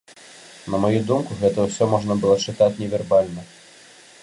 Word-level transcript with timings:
На 0.73 0.77
маю 0.85 1.01
думку, 1.11 1.37
гэта 1.41 1.67
ўсё 1.67 1.83
можна 1.93 2.17
чытаць 2.47 2.73
невербальна. 2.81 3.41